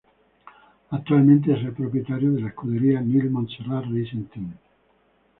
Actualmente 0.89 1.53
es 1.53 1.59
el 1.59 1.73
propietario 1.73 2.31
de 2.31 2.41
la 2.41 2.47
escudería 2.47 3.01
Nil 3.01 3.29
Montserrat 3.29 3.83
Racing 3.85 4.23
Team. 4.33 4.51